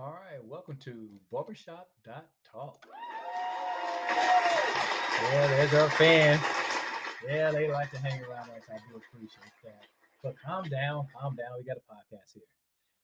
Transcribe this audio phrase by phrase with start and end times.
[0.00, 2.78] All right, welcome to Barbershop Talk.
[5.20, 6.40] Yeah, there's our fans.
[7.26, 8.62] Yeah, they like to hang around us.
[8.70, 9.82] I do appreciate that.
[10.22, 11.48] But calm down, calm down.
[11.58, 12.44] We got a podcast here.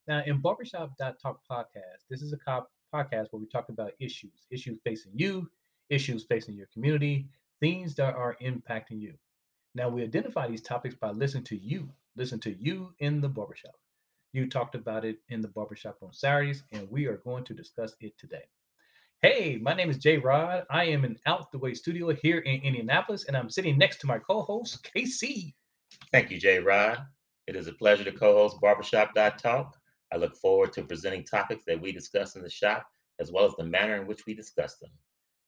[0.07, 4.47] Now, in Barbershop Talk podcast, this is a co- podcast where we talk about issues,
[4.49, 5.49] issues facing you,
[5.89, 7.27] issues facing your community,
[7.59, 9.15] things that are impacting you.
[9.73, 13.75] Now, we identify these topics by listening to you, listen to you in the barbershop.
[14.35, 17.95] You talked about it in the barbershop on Saturdays, and we are going to discuss
[18.01, 18.43] it today.
[19.21, 20.65] Hey, my name is Jay Rod.
[20.69, 24.07] I am in Out the Way studio here in Indianapolis, and I'm sitting next to
[24.07, 25.53] my co host, KC.
[26.11, 26.97] Thank you, Jay Rod.
[27.47, 29.77] It is a pleasure to co host Barbershop Talk.
[30.11, 32.85] I look forward to presenting topics that we discuss in the shop,
[33.21, 34.91] as well as the manner in which we discuss them.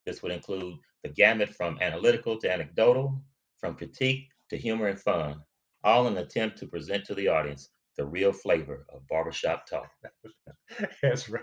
[0.06, 3.22] This would include the gamut from analytical to anecdotal,
[3.58, 5.42] from critique to humor and fun,
[5.84, 9.90] all in an attempt to present to the audience the real flavor of barbershop talk.
[11.02, 11.42] That's right.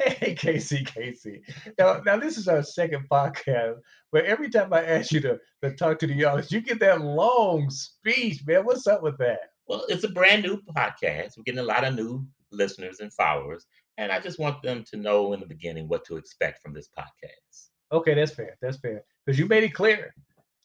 [0.00, 1.42] Hey, Casey, Casey.
[1.78, 3.76] Now, now this is our second podcast,
[4.10, 7.00] but every time I ask you to, to talk to the audience, you get that
[7.00, 8.64] long speech, man.
[8.64, 9.50] What's up with that?
[9.66, 11.36] Well, it's a brand new podcast.
[11.36, 13.64] We're getting a lot of new listeners and followers,
[13.96, 16.88] and I just want them to know in the beginning what to expect from this
[16.98, 17.68] podcast.
[17.92, 18.56] Okay, that's fair.
[18.60, 19.04] That's fair.
[19.24, 20.12] Because you made it clear.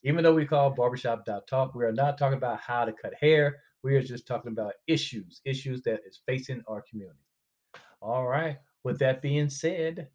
[0.04, 3.56] Even though we call barbershop talk, we are not talking about how to cut hair
[3.82, 7.18] we are just talking about issues, issues that is facing our community.
[8.00, 8.58] All right.
[8.84, 10.08] With that being said,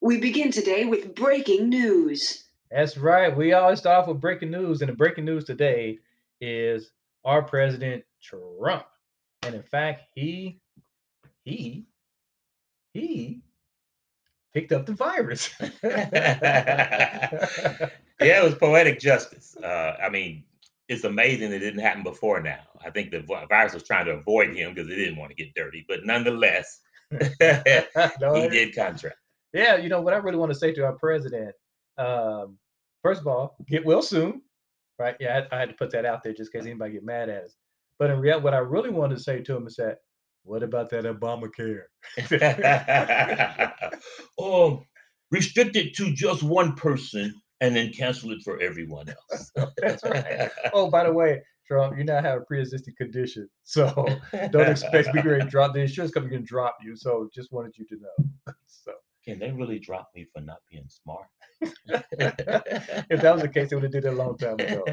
[0.00, 2.44] we begin today with breaking news.
[2.70, 3.34] That's right.
[3.34, 5.98] We always start off with breaking news, and the breaking news today
[6.40, 6.90] is
[7.24, 8.84] our president Trump.
[9.42, 10.60] And in fact, he
[11.44, 11.84] he
[12.94, 13.42] he
[14.54, 15.50] picked up the virus.
[15.82, 17.88] yeah,
[18.20, 19.56] it was poetic justice.
[19.56, 20.44] Uh, I mean,
[20.92, 22.60] it's amazing it didn't happen before now.
[22.84, 25.54] I think the virus was trying to avoid him because it didn't want to get
[25.54, 29.16] dirty, but nonetheless, no, he did contract.
[29.52, 31.54] Yeah, you know what I really want to say to our president.
[31.98, 32.56] Um,
[33.02, 34.42] first of all, get well soon,
[34.98, 35.16] right?
[35.20, 37.28] Yeah, I, I had to put that out there just in case anybody get mad
[37.28, 37.56] at us.
[37.98, 39.98] But in reality, what I really wanted to say to him is that,
[40.44, 41.82] what about that Obamacare?
[44.40, 44.82] oh,
[45.30, 49.52] restricted to just one person and then cancel it for everyone else.
[49.78, 50.50] That's right.
[50.74, 53.86] Oh, by the way, Trump, you now have a pre-existing condition, so
[54.50, 56.96] don't expect me to drop the insurance company can drop you.
[56.96, 58.54] So just wanted you to know.
[58.66, 58.92] So
[59.24, 61.26] can they really drop me for not being smart?
[61.60, 64.84] if that was the case, they would have did it a long time ago.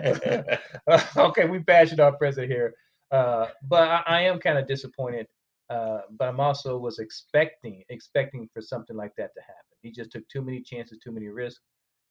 [1.17, 2.75] okay, we bashing our president here,
[3.11, 5.25] uh, but I, I am kind of disappointed.
[5.71, 9.77] Uh, but I'm also was expecting expecting for something like that to happen.
[9.81, 11.61] He just took too many chances, too many risks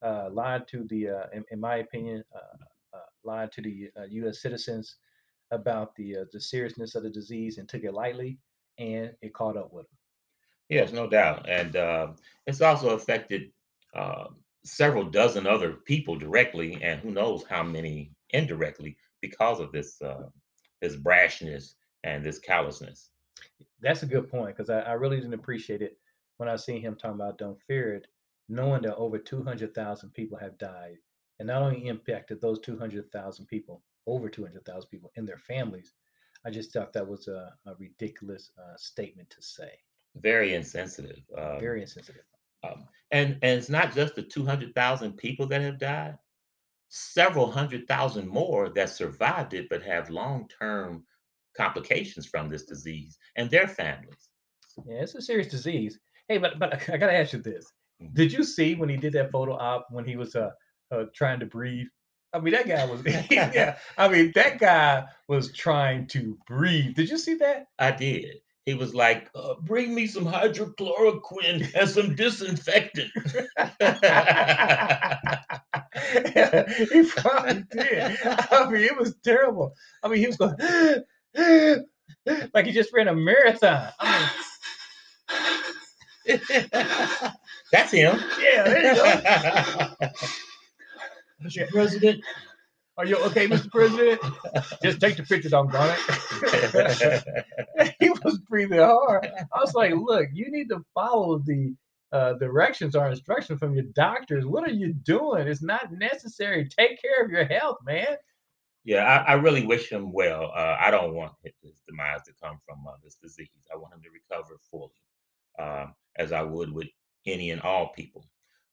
[0.02, 4.36] uh, lied to the, uh, in, in, my opinion, uh, uh lied to the U.S.
[4.36, 4.96] Uh, citizens
[5.50, 8.38] about the uh, the seriousness of the disease and took it lightly,
[8.78, 9.96] and it caught up with them.
[10.68, 12.16] Yes, no doubt, and um,
[12.46, 13.50] it's also affected
[13.96, 20.00] um, several dozen other people directly, and who knows how many indirectly because of this
[20.80, 23.10] this brashness and this callousness.
[23.80, 25.98] That's a good point because I, I, really didn't appreciate it
[26.36, 28.06] when I seen him talking about don't fear it
[28.48, 30.96] knowing that over 200,000 people have died,
[31.38, 35.94] and not only impacted those 200,000 people, over 200,000 people in their families,
[36.44, 39.70] I just thought that was a, a ridiculous uh, statement to say.
[40.16, 41.20] Very insensitive.
[41.36, 42.22] Um, Very insensitive.
[42.64, 46.18] Um, and and it's not just the 200,000 people that have died.
[46.88, 51.04] Several hundred thousand more that survived it but have long-term
[51.56, 54.30] complications from this disease and their families.
[54.86, 55.98] Yeah, it's a serious disease.
[56.28, 57.72] Hey, but but I gotta ask you this.
[58.12, 60.50] Did you see when he did that photo op when he was uh,
[60.90, 61.86] uh trying to breathe?
[62.32, 63.76] I mean, that guy was yeah.
[63.96, 66.94] I mean, that guy was trying to breathe.
[66.94, 67.66] Did you see that?
[67.78, 68.36] I did.
[68.66, 73.10] He was like, uh, "Bring me some hydrochloroquine and some disinfectant."
[76.92, 78.18] he probably did.
[78.24, 79.74] I mean, it was terrible.
[80.02, 80.54] I mean, he was going
[82.54, 83.90] like he just ran a marathon.
[83.98, 84.30] I
[86.26, 86.38] mean,
[87.72, 88.18] that's him.
[88.40, 90.08] Yeah, there you go.
[91.44, 91.68] Mr.
[91.68, 92.24] President.
[92.96, 93.70] Are you okay, Mr.
[93.70, 94.20] President?
[94.82, 97.24] Just take the picture, don't it.
[98.00, 99.30] he was breathing hard.
[99.54, 101.76] I was like, look, you need to follow the
[102.10, 104.46] uh, directions or instructions from your doctors.
[104.46, 105.46] What are you doing?
[105.46, 106.68] It's not necessary.
[106.68, 108.16] Take care of your health, man.
[108.84, 110.50] Yeah, I, I really wish him well.
[110.54, 113.48] Uh, I don't want his demise to come from uh, this disease.
[113.72, 114.90] I want him to recover fully,
[115.60, 116.88] um, as I would with
[117.26, 118.24] any and all people.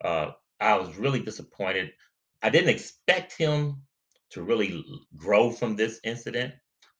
[0.04, 1.92] Uh, I was really disappointed.
[2.42, 3.82] I didn't expect him
[4.32, 4.84] to really
[5.16, 6.54] grow from this incident,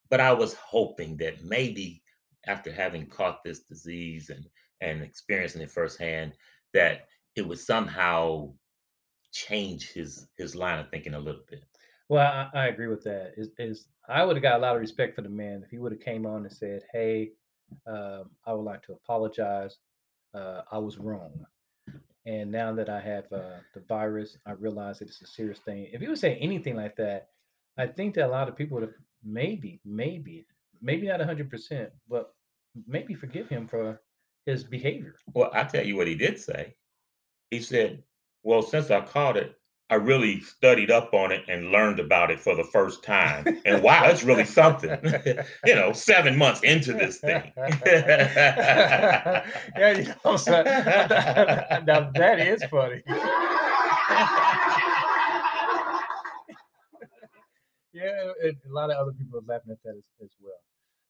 [0.10, 2.02] but I was hoping that maybe
[2.48, 4.46] after having caught this disease and
[4.82, 6.34] and experiencing it firsthand
[6.74, 8.54] that it would somehow
[9.32, 11.64] change his his line of thinking a little bit.
[12.08, 13.34] Well, I, I agree with that.
[13.38, 15.80] Is is I would have got a lot of respect for the man if he
[15.80, 17.32] would have came on and said, "Hey,
[17.88, 19.78] um, I would like to apologize.
[20.36, 21.32] Uh, I was wrong,
[22.26, 25.88] and now that I have uh, the virus, I realize that it's a serious thing."
[25.94, 27.30] If he would say anything like that,
[27.78, 30.46] I think that a lot of people would have maybe, maybe,
[30.82, 32.34] maybe not hundred percent, but
[32.88, 34.02] maybe forgive him for
[34.46, 35.16] his behavior.
[35.34, 36.76] Well, I tell you what he did say.
[37.52, 38.04] He said,
[38.44, 39.56] "Well, since I caught it,
[39.90, 43.62] I really studied up on it and learned about it for the first time.
[43.66, 44.98] And wow, it's really something.
[45.66, 47.52] you know, seven months into this thing.
[47.86, 49.44] yeah,
[49.78, 53.04] you know, so, now that is funny.
[57.94, 60.54] yeah, a lot of other people are laughing at that as, as well.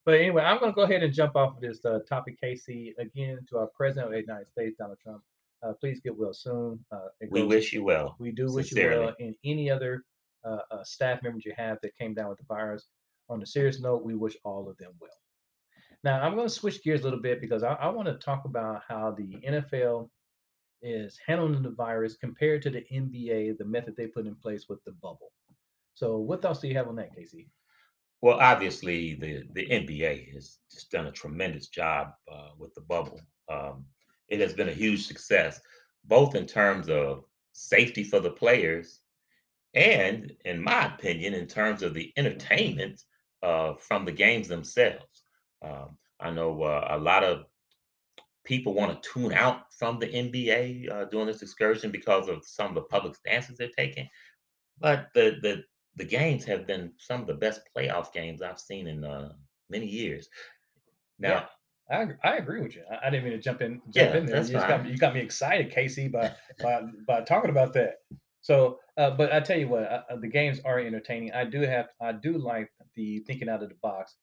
[0.03, 2.93] But anyway, I'm going to go ahead and jump off of this uh, topic, Casey.
[2.99, 5.23] Again, to our president of the United States, Donald Trump.
[5.65, 6.79] Uh, please get well soon.
[6.91, 8.15] Uh, we goes- wish you well.
[8.19, 9.13] we do wish you well.
[9.19, 10.03] And any other
[10.43, 12.87] uh, uh, staff members you have that came down with the virus.
[13.29, 15.09] On a serious note, we wish all of them well.
[16.03, 18.45] Now, I'm going to switch gears a little bit because I, I want to talk
[18.45, 20.09] about how the NFL
[20.83, 24.83] is handling the virus compared to the NBA, the method they put in place with
[24.83, 25.31] the bubble.
[25.95, 27.49] So, what thoughts do you have on that, Casey?
[28.21, 33.19] Well, obviously, the, the NBA has just done a tremendous job uh, with the bubble.
[33.51, 33.85] Um,
[34.29, 35.61] it has been a huge success,
[36.03, 39.01] both in terms of safety for the players
[39.73, 43.03] and, in my opinion, in terms of the entertainment
[43.43, 45.23] uh, from the games themselves.
[45.61, 47.45] Um, I know uh, a lot of
[48.45, 52.69] people want to tune out from the NBA uh, during this excursion because of some
[52.69, 54.07] of the public stances they're taking.
[54.79, 55.63] But the the
[55.95, 59.33] the games have been some of the best playoff games I've seen in uh,
[59.69, 60.27] many years.
[61.19, 61.47] Now,
[61.91, 62.83] I, I agree with you.
[62.91, 64.41] I, I didn't mean to jump in jump Yeah, in there.
[64.41, 67.95] You, got, me- you got me excited, Casey, by by, by talking about that.
[68.41, 71.31] So, uh, but I tell you what, uh, uh, the games are entertaining.
[71.33, 74.15] I do have, I do like the thinking out of the box,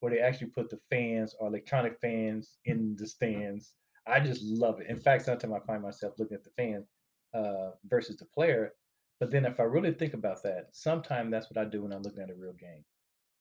[0.00, 3.72] where they actually put the fans or electronic fans in the stands.
[4.06, 4.88] I just love it.
[4.88, 6.84] In fact, sometimes I find myself looking at the fan
[7.34, 8.72] uh, versus the player.
[9.20, 12.02] But then, if I really think about that, sometimes that's what I do when I'm
[12.02, 12.84] looking at a real game.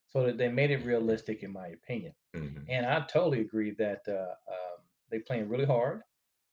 [0.09, 2.13] So that they made it realistic, in my opinion.
[2.35, 2.65] mhm.
[2.67, 4.79] And I totally agree that uh, um,
[5.11, 6.01] they playing really hard.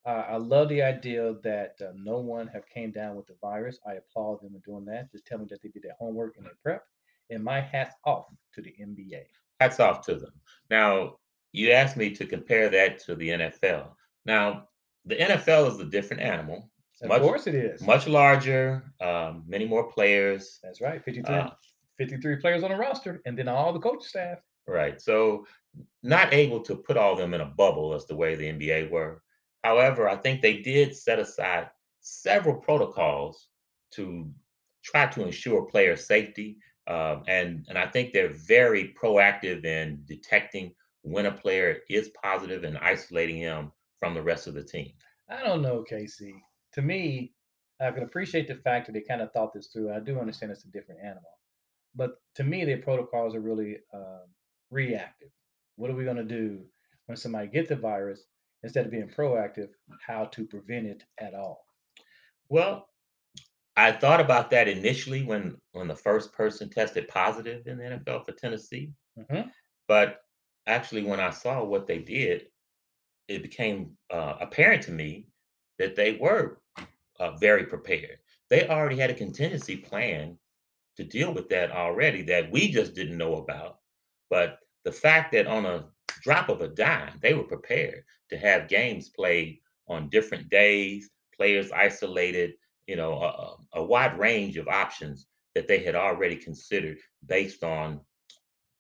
[0.04, 3.78] Uh, I love the idea that uh, no one have came down with the virus.
[3.86, 5.10] I applaud them for doing that.
[5.10, 6.84] Just tell me that they did their homework and their prep.
[7.30, 9.24] And my hats off to the NBA.
[9.60, 10.32] hats off to them.
[10.70, 11.16] Now,
[11.52, 13.96] you asked me to compare that to the NFL.
[14.26, 14.68] Now,
[15.06, 16.70] the NFL is a different animal.
[16.92, 17.82] It's Of much, course it is.
[17.82, 20.60] much larger, um, many more players.
[20.62, 21.02] That's right.
[21.02, 21.50] 53, Uh,
[21.98, 24.38] 53 players on the roster, and then all the coach staff.
[24.66, 25.00] Right.
[25.00, 25.46] So
[26.02, 28.90] not able to put all of them in a bubble as the way the NBA
[28.90, 29.22] were.
[29.62, 31.68] However, I think they did set aside
[32.00, 33.48] several protocols
[33.92, 34.30] to
[34.84, 36.58] try to ensure player safety.
[36.86, 40.72] Um, and, and I think they're very proactive in detecting
[41.02, 44.92] when a player is positive and isolating him from the rest of the team.
[45.28, 46.34] I don't know, Casey.
[46.74, 47.32] To me,
[47.80, 49.92] I can appreciate the fact that they kind of thought this through.
[49.92, 51.30] I do understand it's a different animal,
[51.96, 54.26] but to me, their protocols are really um,
[54.70, 55.30] reactive.
[55.76, 56.60] What are we going to do
[57.06, 58.24] when somebody gets the virus
[58.62, 59.68] instead of being proactive?
[60.06, 61.64] How to prevent it at all?
[62.48, 62.88] Well,
[63.76, 68.24] I thought about that initially when when the first person tested positive in the NFL
[68.24, 68.92] for Tennessee.
[69.18, 69.50] Mhm.
[69.88, 70.20] But
[70.66, 72.48] actually, when I saw what they did,
[73.28, 75.28] it became uh, apparent to me
[75.78, 76.60] that they were
[77.18, 78.18] uh, very prepared.
[78.48, 80.38] They already had a contingency plan
[80.96, 83.78] to deal with that already that we just didn't know about.
[84.30, 85.86] But the fact that on a
[86.22, 91.70] drop of a dime, they were prepared to have games played on different days, players
[91.72, 92.54] isolated,
[92.86, 98.00] you know, a, a wide range of options that they had already considered based on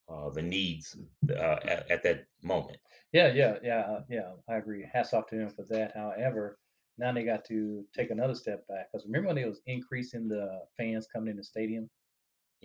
[0.08, 0.96] uh, the needs
[1.30, 2.78] uh, at, at that moment.
[3.12, 4.32] Yeah, yeah, yeah, uh, yeah.
[4.48, 4.86] I agree.
[4.92, 5.92] Hats off to them for that.
[5.94, 6.58] However,
[6.98, 10.60] now they got to take another step back because remember when they was increasing the
[10.76, 11.88] fans coming in the stadium?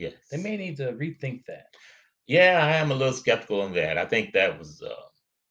[0.01, 0.13] Yes.
[0.31, 1.67] They may need to rethink that.
[2.25, 3.99] Yeah, I am a little skeptical on that.
[3.99, 4.95] I think that was uh,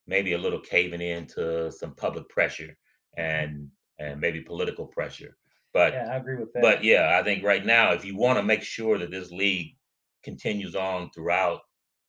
[0.09, 2.77] maybe a little caving in to some public pressure
[3.17, 3.69] and
[4.01, 5.37] and maybe political pressure.
[5.73, 6.63] But Yeah, I agree with that.
[6.63, 9.77] but yeah, I think right now, if you want to make sure that this league
[10.25, 11.61] continues on throughout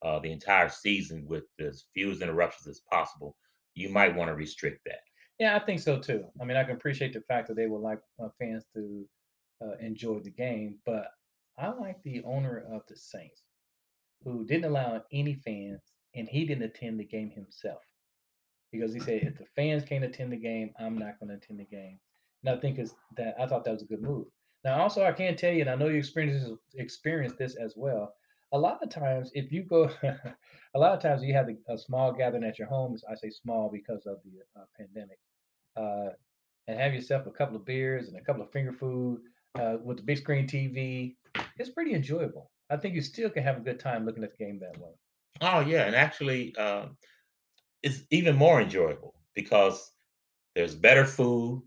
[0.02, 3.38] uh, the entire season with as few interruptions as possible,
[3.76, 5.02] you might want to restrict that.
[5.38, 6.26] Yeah, I think so too.
[6.42, 9.06] I mean, I can appreciate the fact that they would like uh, fans to
[9.64, 11.06] uh, enjoy the game, but
[11.58, 13.44] I like the owner of the Saints,
[14.24, 15.82] who didn't allow any fans,
[16.16, 17.82] and he didn't attend the game himself.
[18.72, 21.60] because he said if the fans can't attend the game, I'm not going to attend
[21.60, 22.00] the game.
[22.44, 24.28] And I think is that I thought that was a good move.
[24.64, 27.76] Now, also, I can tell you, and I know you experienced this, experienced this as
[27.78, 28.14] well.
[28.54, 32.14] A lot of times, if you go, a lot of times you have a, small
[32.14, 32.98] gathering at your home.
[33.10, 35.20] I say small because of the uh, pandemic,
[35.78, 36.14] uh,
[36.68, 39.22] and have yourself a couple of beers and a couple of finger food
[39.60, 41.16] uh, with the big screen TV.
[41.62, 42.50] It's pretty enjoyable.
[42.70, 44.90] I think you still can have a good time looking at the game that way.
[45.42, 46.98] Oh yeah, and actually, um,
[47.84, 49.92] it's even more enjoyable because
[50.56, 51.64] there's better food,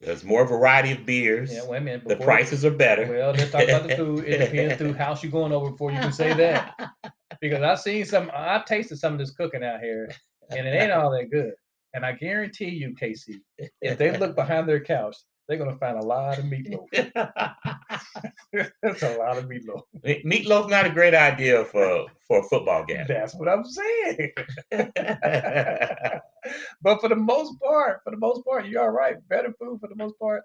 [0.00, 2.08] there's more variety of beers, Yeah, wait a minute.
[2.08, 3.06] the prices are better.
[3.06, 4.24] Well, let's talk about the food.
[4.24, 6.92] It depends through house you're going over before you can say that.
[7.40, 10.10] Because I've seen some, I've tasted some of this cooking out here,
[10.50, 11.52] and it ain't all that good.
[11.94, 13.40] And I guarantee you, Casey,
[13.80, 15.16] if they look behind their couch,
[15.48, 16.88] they're gonna find a lot of meatloaf.
[18.82, 19.82] That's a lot of meatloaf.
[20.04, 23.06] Me- Meatloaf's not a great idea for for a football game.
[23.08, 24.32] That's what I'm saying.
[26.82, 29.16] but for the most part, for the most part, you're all right.
[29.28, 30.44] Better food for the most part,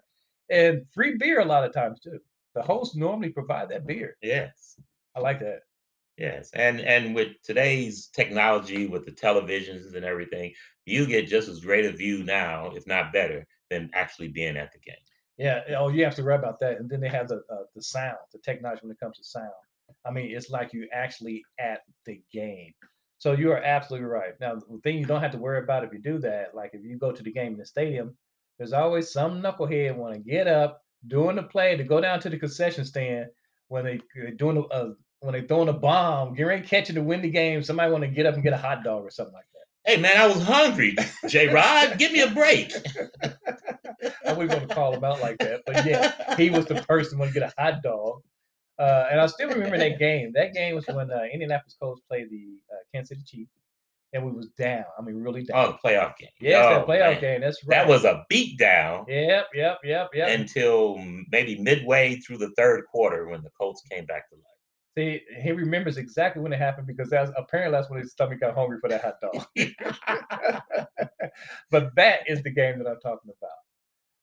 [0.50, 2.18] and free beer a lot of times too.
[2.54, 4.16] The hosts normally provide that beer.
[4.22, 4.76] yes,
[5.16, 5.60] I like that.
[6.16, 10.52] yes, and and with today's technology, with the televisions and everything,
[10.86, 14.72] you get just as great a view now, if not better, than actually being at
[14.72, 14.96] the game.
[15.36, 15.62] Yeah.
[15.76, 16.78] Oh, you have to worry about that.
[16.78, 19.50] And then they have the uh, the sound, the technology when it comes to sound.
[20.04, 22.72] I mean, it's like you actually at the game.
[23.18, 24.32] So you are absolutely right.
[24.40, 26.84] Now, the thing you don't have to worry about if you do that, like if
[26.84, 28.16] you go to the game in the stadium,
[28.58, 32.30] there's always some knucklehead want to get up during the play to go down to
[32.30, 33.26] the concession stand
[33.68, 36.90] when they they're doing a, uh, when they throwing a bomb, getting ready to catch
[36.90, 37.62] it to win the game.
[37.62, 39.90] Somebody want to get up and get a hot dog or something like that.
[39.90, 40.96] Hey man, I was hungry.
[41.28, 42.72] J Rod, give me a break.
[44.26, 47.18] I wouldn't want to call him out like that, but yeah, he was the person
[47.18, 48.22] when to get a hot dog.
[48.78, 50.32] Uh, and I still remember that game.
[50.34, 53.52] That game was when uh, Indianapolis Colts played the uh, Kansas City Chiefs,
[54.12, 54.84] and we was down.
[54.98, 55.64] I mean, really down.
[55.64, 56.28] Oh, the playoff game.
[56.40, 57.20] yes, that Oh, playoff man.
[57.20, 57.40] game.
[57.40, 57.76] That's right.
[57.76, 60.28] That was a beat down Yep, yep, yep, yep.
[60.40, 60.98] until
[61.30, 64.42] maybe midway through the third quarter when the Colts came back to life.
[64.96, 68.54] See, he remembers exactly when it happened because that's apparently that's when his stomach got
[68.54, 69.44] hungry for that hot dog.
[71.70, 73.53] but that is the game that I'm talking about.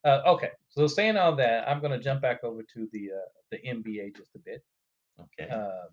[0.04, 3.30] Uh, okay, so saying all that, I'm going to jump back over to the uh,
[3.52, 4.64] the NBA just a bit.
[5.20, 5.52] okay.
[5.52, 5.90] um,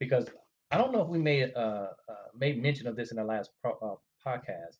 [0.00, 0.26] because
[0.70, 3.50] I don't know if we made uh, uh, made mention of this in the last
[3.62, 3.96] pro- uh,
[4.26, 4.78] podcast,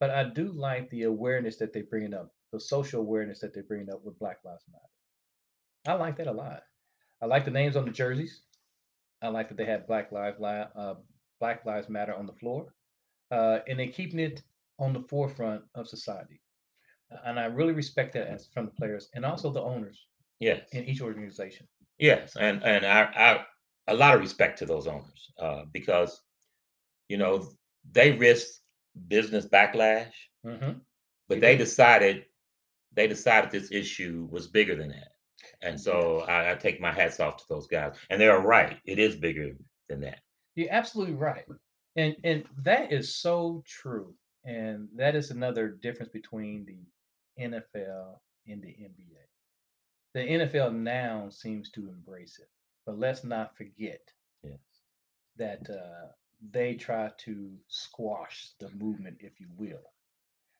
[0.00, 3.60] but I do like the awareness that they bring up, the social awareness that they
[3.60, 5.96] bring up with Black Lives Matter.
[5.96, 6.62] I like that a lot.
[7.20, 8.42] I like the names on the jerseys.
[9.22, 10.94] I like that they have Black Lives Li- uh,
[11.40, 12.72] Black Lives Matter on the floor,
[13.30, 14.42] uh, and they're keeping it
[14.78, 16.40] on the forefront of society.
[17.24, 20.06] And I really respect that as from the players and also the owners
[20.40, 20.68] yes.
[20.72, 21.66] in each organization.
[21.98, 23.46] Yes, and and I, I
[23.88, 26.20] a lot of respect to those owners uh, because
[27.08, 27.48] you know
[27.90, 28.48] they risk
[29.08, 30.12] business backlash,
[30.44, 30.72] hmm
[31.28, 32.24] but They they decided
[32.92, 35.12] they decided this issue was bigger than that,
[35.62, 38.78] and so I, I take my hats off to those guys, and they're right.
[38.84, 39.52] It is bigger
[39.88, 40.20] than that.
[40.54, 41.44] You're absolutely right.
[41.96, 44.14] And and that is so true.
[44.44, 46.78] And that is another difference between the
[47.40, 49.24] NFL and the NBA.
[50.14, 52.48] The NFL now seems to embrace it.
[52.86, 54.00] But let's not forget
[54.42, 54.58] Yes.
[55.36, 56.08] that uh,
[56.50, 59.82] they try to squash the movement, if you will.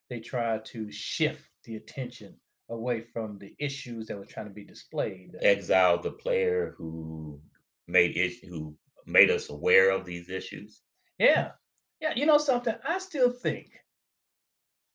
[0.09, 2.35] They try to shift the attention
[2.69, 5.35] away from the issues that were trying to be displayed.
[5.41, 7.39] Exiled the player who
[7.87, 8.75] made it who
[9.07, 10.81] made us aware of these issues.
[11.17, 11.51] Yeah.
[11.99, 12.13] Yeah.
[12.15, 12.75] You know something?
[12.87, 13.67] I still think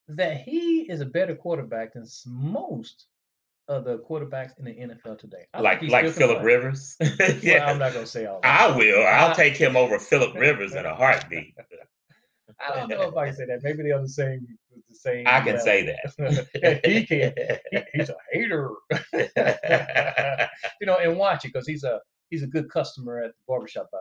[0.09, 3.07] that he is a better quarterback than most
[3.69, 5.47] of the quarterbacks in the NFL today.
[5.55, 6.43] I like like Philip.
[6.43, 6.97] Rivers.
[7.19, 7.65] Well, yeah.
[7.67, 8.61] I'm not gonna say all that.
[8.73, 9.03] I will.
[9.07, 11.55] I'll I- take him over Philip Rivers in a heartbeat.
[12.61, 13.63] I don't know if I can say that.
[13.63, 14.47] Maybe they're on the same
[14.89, 15.27] the same.
[15.27, 15.61] I can level.
[15.65, 16.81] say that.
[16.85, 17.33] He can.
[17.73, 18.71] He- he's a hater.
[20.81, 23.89] you know, and watch it because he's a he's a good customer at the barbershop,
[23.91, 23.99] by.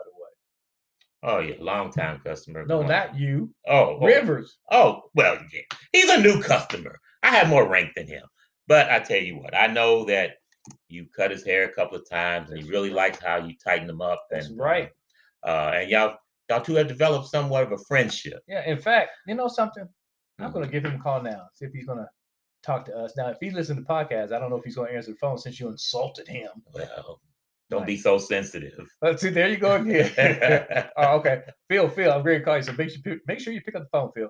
[1.24, 2.66] Oh yeah, long time customer.
[2.66, 3.54] No, not you.
[3.68, 4.58] oh, oh, Rivers.
[4.72, 5.62] Oh well, yeah.
[5.92, 7.00] he's a new customer.
[7.24, 8.24] I have more rank than him,
[8.68, 10.32] but I tell you what, I know that
[10.88, 13.90] you cut his hair a couple of times, and he really likes how you tighten
[13.90, 14.24] him up.
[14.30, 14.90] That's right.
[15.46, 16.16] Uh, and y'all,
[16.50, 18.42] y'all two have developed somewhat of a friendship.
[18.48, 19.88] Yeah, in fact, you know something?
[20.40, 20.54] I'm Mhm.
[20.54, 22.10] gonna give him a call now, see if he's gonna
[22.64, 23.16] talk to us.
[23.18, 25.18] Now, if he listens to the podcast, I don't know if he's gonna answer the
[25.18, 26.50] phone since you insulted him.
[26.74, 27.20] Well,
[27.74, 28.88] don't be so sensitive.
[29.02, 30.12] Let's see, there you go again.
[30.98, 31.44] oh, okay.
[31.70, 32.64] Phil, Phil, I'm going to call you.
[32.64, 34.30] So make sure, you pick- make sure you pick up the phone, Phil.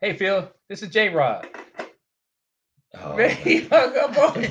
[0.00, 1.48] Hey, Phil, this is J Rod.
[2.94, 3.16] oh Oh.
[3.16, 4.46] Man, he hung up on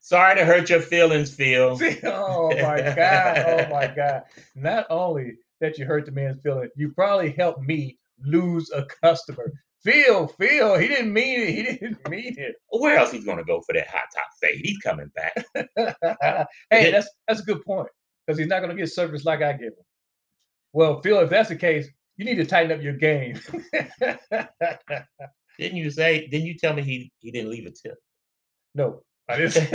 [0.00, 1.78] Sorry to hurt your feelings, Phil.
[2.04, 3.38] oh my god!
[3.38, 4.22] Oh my god!
[4.54, 9.52] Not only that you hurt the man's feelings, you probably helped me lose a customer.
[9.82, 11.54] Phil, Phil, he didn't mean it.
[11.54, 12.56] He didn't mean it.
[12.68, 14.60] Where else he's gonna go for that hot top fade?
[14.62, 15.44] He's coming back.
[16.70, 17.88] hey, that's that's a good point
[18.26, 19.84] because he's not going to get service like I give him.
[20.72, 23.40] Well, Phil, if that's the case, you need to tighten up your game.
[25.58, 26.28] Didn't you say?
[26.28, 27.98] Didn't you tell me he he didn't leave a tip?
[28.74, 29.74] no, I didn't.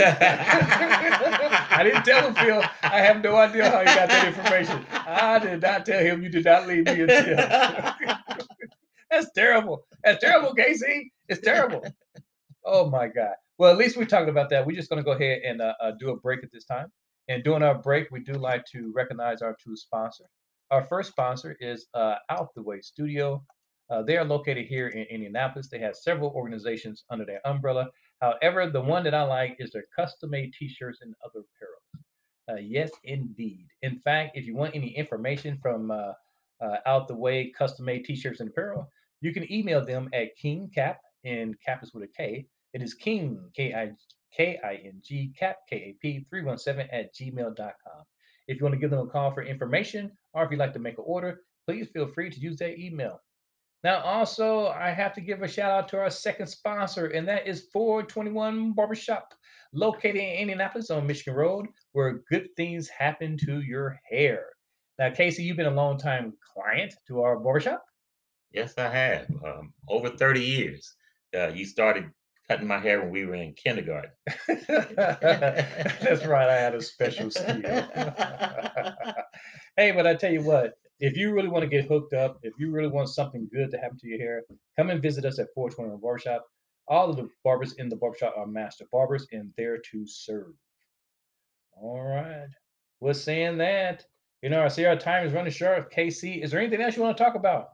[1.76, 2.62] I didn't tell him, Phil.
[2.82, 4.84] I have no idea how you got that information.
[4.90, 7.38] I did not tell him you did not leave me tip.
[9.10, 9.86] That's terrible.
[10.04, 11.12] That's terrible, Casey.
[11.28, 11.82] It's terrible.
[12.64, 13.34] Oh my God.
[13.58, 14.66] Well, at least we talked about that.
[14.66, 16.88] We're just going to go ahead and uh, uh, do a break at this time.
[17.28, 20.28] And during our break, we do like to recognize our two sponsors.
[20.70, 23.42] Our first sponsor is uh, Out the Way Studio.
[23.88, 25.68] Uh, they are located here in Indianapolis.
[25.68, 27.88] They have several organizations under their umbrella.
[28.20, 31.80] However, the one that I like is their custom made t shirts and other apparel.
[32.48, 33.66] Uh, yes, indeed.
[33.82, 36.12] In fact, if you want any information from uh,
[36.60, 40.38] uh, Out the Way custom made t shirts and apparel, you can email them at
[40.42, 42.46] KingCap, and cap is with a K.
[42.72, 43.92] It is King, K I
[44.36, 48.04] K I N G, cap, K A P 317 at gmail.com.
[48.48, 50.78] If you want to give them a call for information or if you'd like to
[50.78, 53.20] make an order, please feel free to use their email.
[53.86, 57.46] Now, also, I have to give a shout out to our second sponsor, and that
[57.46, 59.32] is 421 Barbershop,
[59.72, 64.46] located in Indianapolis on Michigan Road, where good things happen to your hair.
[64.98, 67.84] Now, Casey, you've been a long time client to our barbershop.
[68.50, 69.30] Yes, I have.
[69.44, 70.92] Um, over 30 years.
[71.32, 72.10] Uh, you started
[72.48, 74.10] cutting my hair when we were in kindergarten.
[74.48, 77.60] That's right, I had a special skill.
[79.76, 82.54] hey, but I tell you what, if you really want to get hooked up, if
[82.58, 84.42] you really want something good to happen to your hair,
[84.76, 86.46] come and visit us at 421 Barbershop.
[86.88, 90.54] All of the barbers in the barbershop are master barbers and there to serve.
[91.72, 92.48] All right.
[93.00, 94.04] Well, saying that,
[94.42, 95.92] you know, I see our time is running short.
[95.92, 97.70] KC, is there anything else you want to talk about?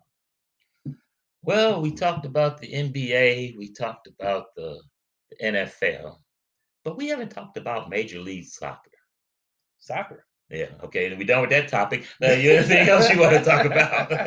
[1.42, 4.80] Well, we talked about the NBA, we talked about the,
[5.30, 6.16] the NFL,
[6.84, 8.90] but we haven't talked about Major League Soccer.
[9.78, 10.24] Soccer.
[10.52, 12.04] Yeah, okay, we done with that topic.
[12.20, 14.10] You anything else you want to talk about?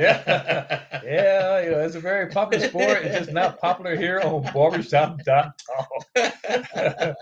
[0.00, 0.82] Yeah.
[1.04, 3.02] Yeah, you know, it's a very popular sport.
[3.02, 5.60] It's just not popular here on barbershop.talk.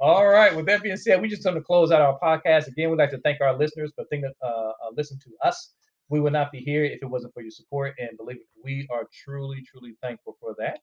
[0.00, 0.54] All right.
[0.54, 2.68] With that being said, we just going to close out our podcast.
[2.68, 5.72] Again, we'd like to thank our listeners for thinking, uh, uh, listen to us.
[6.08, 8.86] We would not be here if it wasn't for your support, and believe it, we
[8.92, 10.80] are truly, truly thankful for that.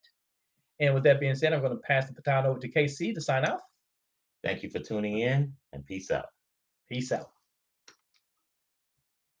[0.80, 3.20] And with that being said, I'm going to pass the baton over to KC to
[3.20, 3.60] sign off.
[4.42, 6.26] Thank you for tuning in and peace out.
[6.90, 7.30] Peace out.